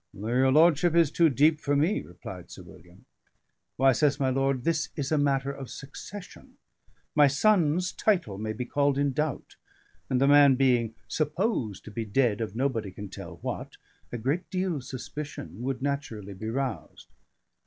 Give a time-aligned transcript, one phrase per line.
[0.13, 3.05] "Your lordship is too deep for me," replied Sir William.
[3.77, 6.57] "Why," says my lord, "this is a matter of succession;
[7.13, 9.57] my son's title may be called in doubt;
[10.09, 13.77] and the man being supposed to be dead of nobody can tell what,
[14.11, 17.05] a great deal of suspicion would be naturally roused."